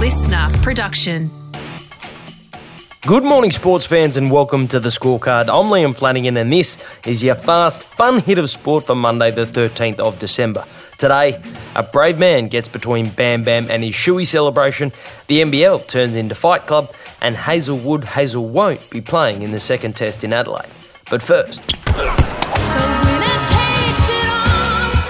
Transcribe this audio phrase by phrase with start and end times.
[0.00, 1.30] listener production.
[3.06, 5.42] Good morning, sports fans, and welcome to the scorecard.
[5.42, 9.44] I'm Liam Flanagan, and this is your fast, fun hit of sport for Monday, the
[9.44, 10.64] 13th of December.
[10.96, 11.38] Today,
[11.76, 14.90] a brave man gets between Bam Bam and his shoey celebration,
[15.26, 16.86] the NBL turns into Fight Club,
[17.20, 20.72] and Hazlewood Hazel won't be playing in the second test in Adelaide.
[21.10, 21.60] But first,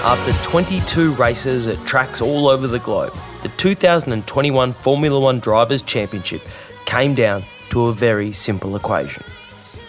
[0.03, 3.13] after 22 races at tracks all over the globe,
[3.43, 6.41] the 2021 Formula One Drivers' Championship
[6.85, 9.23] came down to a very simple equation.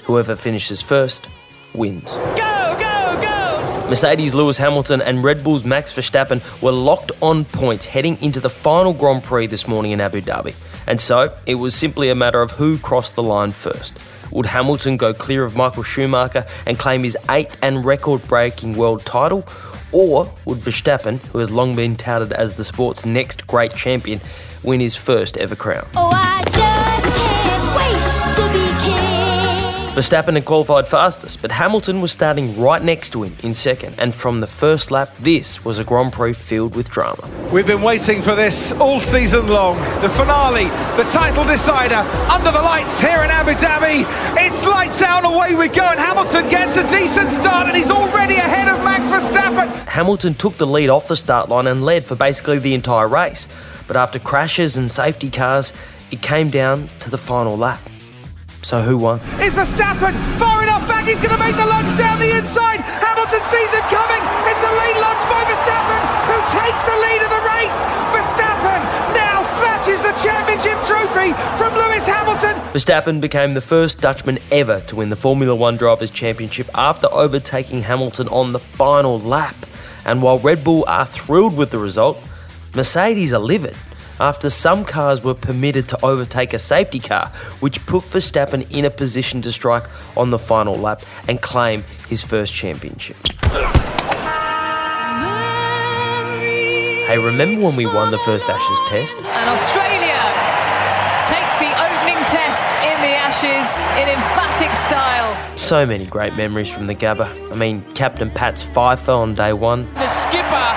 [0.04, 1.28] Whoever finishes first
[1.72, 2.12] wins.
[2.12, 3.86] Go, go, go!
[3.88, 8.50] Mercedes Lewis Hamilton and Red Bull's Max Verstappen were locked on points heading into the
[8.50, 10.54] final Grand Prix this morning in Abu Dhabi.
[10.86, 13.98] And so it was simply a matter of who crossed the line first.
[14.30, 19.04] Would Hamilton go clear of Michael Schumacher and claim his eighth and record breaking world
[19.06, 19.46] title?
[19.92, 24.20] Or would Verstappen, who has long been touted as the sport's next great champion,
[24.62, 25.86] win his first ever crown?
[25.94, 29.12] Oh, I just can't wait to be king.
[29.92, 34.14] Verstappen had qualified fastest, but Hamilton was starting right next to him in second, and
[34.14, 37.28] from the first lap, this was a Grand Prix filled with drama.
[37.52, 39.76] We've been waiting for this all season long.
[40.00, 40.64] The finale,
[40.96, 42.00] the title decider,
[42.32, 44.06] under the lights here in Abu Dhabi.
[44.38, 48.36] It's lights out, away we go, and Hamilton gets a decent start, and he's already
[48.36, 48.71] ahead of Max
[49.12, 49.68] Verstappen.
[49.88, 53.46] Hamilton took the lead off the start line and led for basically the entire race,
[53.86, 55.72] but after crashes and safety cars,
[56.10, 57.80] it came down to the final lap.
[58.62, 59.18] So who won?
[59.40, 61.04] Is Verstappen far enough back?
[61.04, 62.11] He's going to make the lunge down
[72.72, 77.82] Verstappen became the first Dutchman ever to win the Formula One Drivers' Championship after overtaking
[77.82, 79.54] Hamilton on the final lap.
[80.06, 82.18] And while Red Bull are thrilled with the result,
[82.74, 83.76] Mercedes are livid
[84.18, 88.90] after some cars were permitted to overtake a safety car, which put Verstappen in a
[88.90, 89.84] position to strike
[90.16, 93.18] on the final lap and claim his first championship.
[97.06, 99.18] Hey, remember when we won the first Ashes test?
[99.18, 100.11] And Australia
[103.40, 103.64] in
[103.96, 105.32] in emphatic style.
[105.56, 107.32] So many great memories from the Gabba.
[107.50, 110.68] I mean, Captain Pat's fifer on day one, The skipper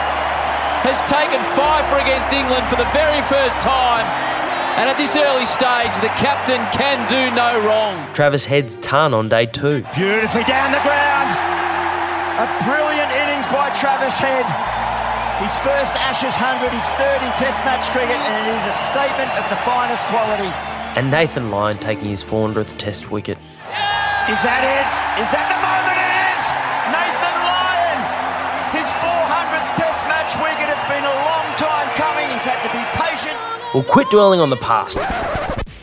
[0.88, 4.08] has taken fifer against England for the very first time.
[4.80, 8.00] And at this early stage, the captain can do no wrong.
[8.16, 11.28] Travis Head's ton on day two, Beautifully down the ground.
[12.40, 14.48] A brilliant innings by Travis Head.
[15.44, 19.32] His first Ashes 100, his third in Test match cricket, and it is a statement
[19.36, 20.75] of the finest quality.
[20.96, 23.38] And Nathan Lyon taking his 400th test wicket.
[24.26, 24.86] Is that it?
[25.22, 26.44] Is that the moment it is?
[26.90, 28.00] Nathan Lyon,
[28.74, 30.72] his 400th Test match wicket.
[30.72, 32.28] It's been a long time coming.
[32.32, 33.38] He's had to be patient.
[33.74, 34.98] Well, quit dwelling on the past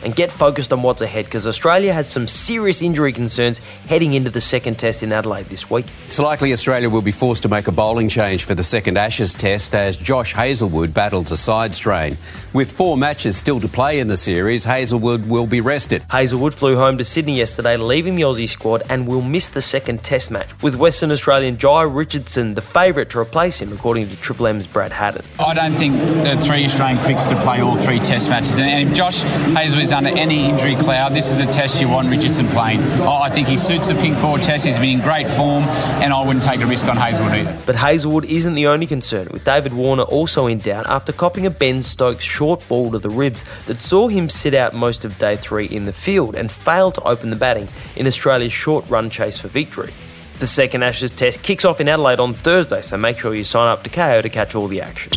[0.03, 4.29] and get focused on what's ahead because Australia has some serious injury concerns heading into
[4.29, 5.85] the second test in Adelaide this week.
[6.05, 9.33] It's likely Australia will be forced to make a bowling change for the second Ashes
[9.33, 12.17] test as Josh Hazlewood battles a side strain.
[12.53, 16.03] With four matches still to play in the series, Hazlewood will be rested.
[16.11, 20.03] Hazlewood flew home to Sydney yesterday, leaving the Aussie squad, and will miss the second
[20.03, 24.45] test match, with Western Australian Jhye Richardson the favourite to replace him, according to Triple
[24.45, 25.23] M's Brad Haddin.
[25.39, 28.59] I don't think the three Australian quicks to play all three test matches.
[28.59, 29.23] And if Josh
[29.55, 32.81] Hazlewood's under any injury cloud, this is a test you want Richardson playing.
[33.01, 34.63] I I think he suits the pink ball test.
[34.63, 35.63] He's been in great form,
[36.03, 37.57] and I wouldn't take a risk on Hazlewood either.
[37.65, 41.49] But Hazlewood isn't the only concern, with David Warner also in doubt after copping a
[41.49, 45.35] Ben Stokes short ball to the ribs that saw him sit out most of day
[45.35, 49.37] three in the field and fail to open the batting in Australia's short run chase
[49.37, 49.93] for victory.
[50.39, 53.67] The second Ashes test kicks off in Adelaide on Thursday, so make sure you sign
[53.67, 55.11] up to Kayo to catch all the action.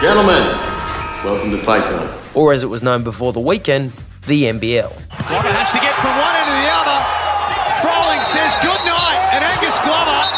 [0.00, 0.44] Gentlemen,
[1.24, 2.22] welcome to Fight Club.
[2.34, 3.92] Or as it was known before the weekend,
[4.26, 4.92] the NBL.
[5.28, 6.98] Glover has to get from one end to the other.
[7.80, 10.35] Froling says good night, and Angus Glover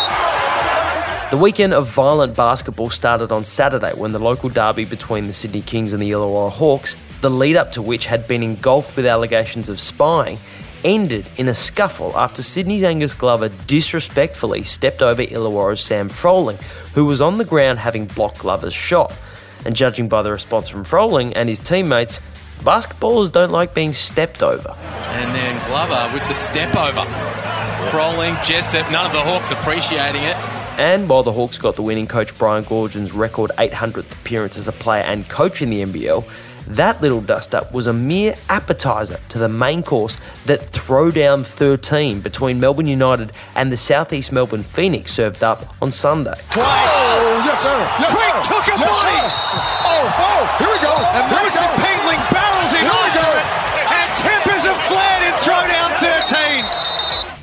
[1.31, 5.61] The weekend of violent basketball started on Saturday when the local derby between the Sydney
[5.61, 9.69] Kings and the Illawarra Hawks, the lead up to which had been engulfed with allegations
[9.69, 10.39] of spying,
[10.85, 16.57] ended in a scuffle after Sydney's Angus Glover disrespectfully stepped over Illawarra's Sam Froling,
[16.95, 19.13] who was on the ground having blocked Glover's shot.
[19.67, 22.21] And judging by the response from Froling and his teammates,
[22.61, 24.71] basketballers don't like being stepped over.
[24.71, 27.05] And then Glover with the step over.
[27.91, 30.58] Froling, Jessup, none of the Hawks appreciating it.
[30.79, 34.73] And while the Hawks got the winning coach Brian Goorjian's record 800th appearance as a
[34.73, 36.25] player and coach in the NBL,
[36.69, 40.17] that little dust up was a mere appetiser to the main course
[40.47, 46.35] that Throwdown 13 between Melbourne United and the Southeast Melbourne Phoenix served up on Sunday.
[46.55, 47.75] Oh, yes, sir.
[47.99, 49.19] Yes, Quick, took a body.
[49.83, 50.95] Oh, oh, here we go.
[50.95, 53.47] And Mason Peatling barrels in onto it,
[53.99, 55.91] and tempers have flared in throwdown
[56.23, 56.89] 13.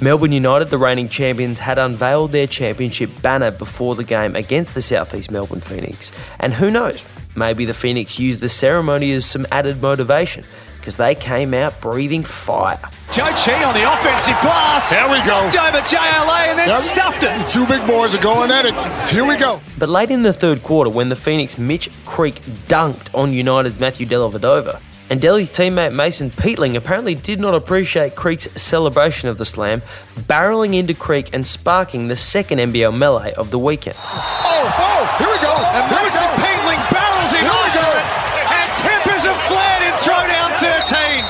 [0.05, 4.81] Melbourne United, the reigning champions, had unveiled their championship banner before the game against the
[4.83, 6.11] Southeast Melbourne Phoenix.
[6.39, 7.03] And who knows,
[7.35, 12.23] maybe the Phoenix used the ceremony as some added motivation because they came out breathing
[12.23, 12.77] fire.
[13.09, 14.91] Zhou Qi on the offensive glass.
[14.91, 15.41] There we go.
[15.45, 16.81] Knocked over JLA and then Yep.
[16.83, 17.35] stuffed it.
[17.39, 18.75] The two big boys are going at it.
[19.11, 19.59] Here we go.
[19.79, 24.05] But late in the third quarter, when the Phoenix Mitch Creek dunked on United's Matthew
[24.05, 24.79] Dellavedova,
[25.09, 29.81] and Delly's teammate Mason Peatling apparently did not appreciate Creek's celebration of the slam,
[30.27, 33.95] barreling into Creek and sparking the second NBL melee of the weekend.
[33.99, 35.53] Oh, oh, here we go.
[35.53, 36.41] And Here Mason go.
[36.41, 37.89] Peatling barrels in Here we onto go.
[37.93, 38.05] it,
[38.49, 41.21] and tempers have flared in throwdown 13.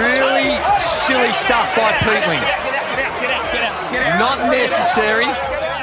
[0.00, 2.40] Really silly stuff by Peatling.
[4.18, 5.26] Not necessary.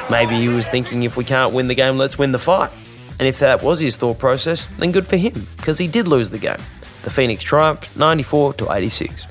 [0.09, 2.71] Maybe he was thinking if we can't win the game, let's win the fight.
[3.19, 6.29] And if that was his thought process, then good for him, because he did lose
[6.29, 6.59] the game.
[7.07, 9.27] The Phoenix triumphed 94 to 86.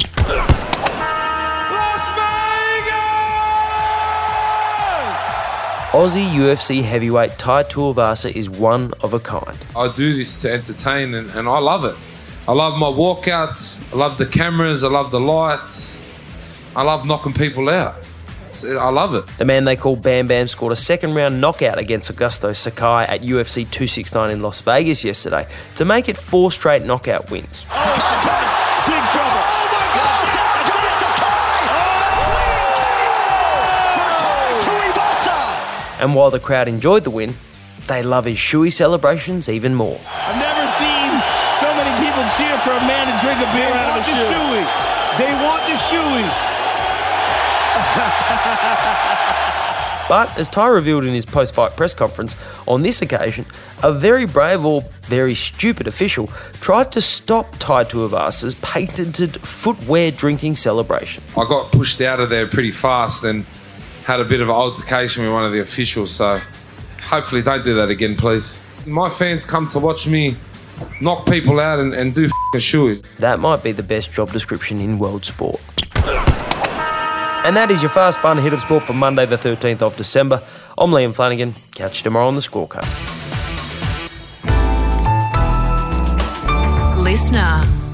[5.93, 9.59] Aussie UFC heavyweight Tai Tuivasa is one of a kind.
[9.77, 11.97] I do this to entertain and, and I love it.
[12.49, 13.77] I love my walkouts.
[13.93, 14.83] I love the cameras.
[14.83, 16.01] I love the lights.
[16.75, 18.06] I love knocking people out.
[18.65, 19.25] It's- I love it.
[19.39, 23.23] The man they call Bam Bam scored a second round knockout against Augusto Sakai at
[23.23, 27.65] UFC 269 in Las Vegas yesterday to make it four straight knockout wins.
[27.71, 27.85] Oh,
[28.87, 29.43] Big trouble.
[29.43, 30.23] Oh my God!
[33.99, 37.35] Oh, oh, and while the crowd enjoyed the win,
[37.87, 39.99] they love his shoey celebrations even more.
[40.05, 41.11] I've never seen
[41.61, 44.67] so many people cheer for a man to drink a beer out of a shoe.
[45.19, 46.56] They want the shoey.
[50.09, 52.37] But as Tai revealed in his post fight press conference,
[52.69, 53.45] on this occasion,
[53.83, 56.29] a very brave or very stupid official
[56.61, 61.25] tried to stop Tai Tuivasa's patented footwear drinking celebration.
[61.37, 63.45] I got pushed out of there pretty fast and
[64.05, 66.13] had a bit of an altercation with one of the officials.
[66.13, 66.41] So
[67.03, 68.57] hopefully don't do that again, please.
[68.87, 70.37] My fans come to watch me
[71.01, 73.03] knock people out and, and do f***ing shoes.
[73.19, 75.61] That might be the best job description in world sport.
[77.47, 80.43] And that is your fast, fun hit of sport for Monday, the 13th of December.
[80.77, 81.55] I'm Liam Flanagan.
[81.77, 82.83] Catch you tomorrow on the scorecard.
[87.05, 87.86] Listener.